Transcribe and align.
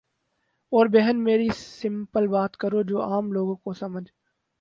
او 0.71 0.79
بہن 0.93 1.23
میری 1.23 1.49
سمپل 1.57 2.27
بات 2.27 2.57
کرو 2.57 2.81
جو 2.83 3.01
عام 3.01 3.31
لوگوں 3.33 3.55
کو 3.55 3.73
سمحجھ 3.73 4.09